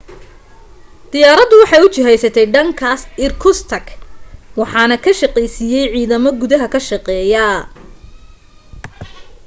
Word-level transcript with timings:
diyaaradu 1.11 1.55
waxay 1.61 1.81
u 1.85 1.89
jihaysatay 1.95 2.45
dhankaas 2.53 3.01
irkutsk 3.25 3.85
waxaana 4.59 4.95
ka 5.05 5.11
shaqeeysiiyay 5.19 5.87
ciidamo 5.93 6.29
gudaha 6.41 6.67
ka 6.73 6.79
shaqeeya 6.89 7.47